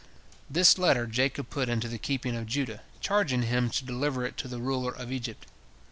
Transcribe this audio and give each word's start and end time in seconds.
This 0.49 0.79
letter 0.79 1.05
Jacob 1.05 1.51
put 1.51 1.69
into 1.69 1.87
the 1.87 1.99
keeping 1.99 2.35
of 2.35 2.47
Judah, 2.47 2.81
charging 3.01 3.43
him 3.43 3.69
to 3.69 3.85
deliver 3.85 4.25
it 4.25 4.35
to 4.37 4.47
the 4.47 4.57
ruler 4.59 4.89
of 4.95 5.11
Egypt. 5.11 5.45